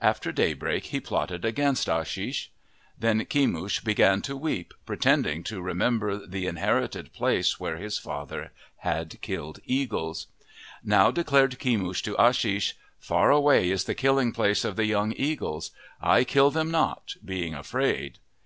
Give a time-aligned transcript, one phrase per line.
[0.00, 2.48] After daybreak he plotted against Ashish.
[2.98, 7.60] Then Kemush began to weep, pretending to remember the inherited place 51 MYTHS AND LEGENDS
[7.60, 10.26] where his father had killed eagles.
[10.82, 15.70] Now declared Kemush to Ashish," Far away is the killing place of the young eagles.
[16.00, 18.20] I kill them not, being afraid."